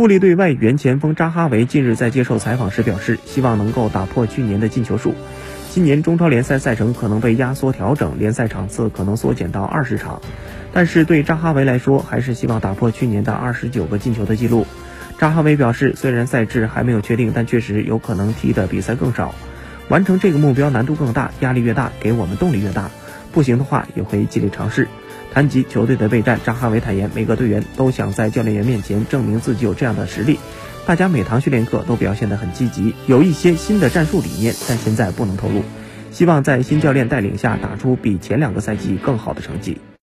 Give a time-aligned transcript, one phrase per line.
[0.00, 5.14] 富力队外援前锋扎哈维近日在接受采访时表示，希望能够打破去年的进球数。
[5.70, 10.22] 今年中超联赛赛程可能被压缩调整，联赛场次可能缩减到二十场，
[10.72, 14.66] 但是对扎哈维来说，还是希望打破去年的二十九个进球的记录。
[15.18, 19.34] 扎哈维表示，虽然赛制还没有确定，但确实有可能踢的比赛更少。
[19.90, 22.90] 完成这个目标难度更大，压力越大，给我们动力越大。
[23.32, 24.88] 不行的话，也会尽力尝试。
[25.32, 30.38] 谈及球队的备战，扎哈维坦言，每个队员都想在教练员面前证明自己有这样的实力。
[30.86, 35.62] 大家每堂训练课都表现得很积极，有一些新的战术理念，但现在不能透露。
[36.10, 39.78] 希望在新教练带领下打出比前两个赛季更好的成绩。